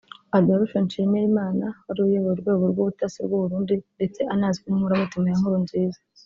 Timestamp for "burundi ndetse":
3.41-4.19